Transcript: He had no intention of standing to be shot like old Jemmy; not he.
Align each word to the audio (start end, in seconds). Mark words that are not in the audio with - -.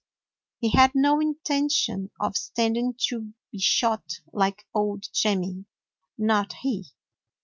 He 0.57 0.71
had 0.71 0.93
no 0.95 1.19
intention 1.19 2.09
of 2.19 2.35
standing 2.35 2.95
to 3.09 3.35
be 3.51 3.59
shot 3.59 4.13
like 4.33 4.65
old 4.73 5.05
Jemmy; 5.13 5.65
not 6.17 6.53
he. 6.61 6.85